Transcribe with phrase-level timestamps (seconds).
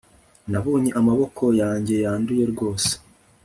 [0.51, 2.91] nabonye amaboko yanjye yanduye rwose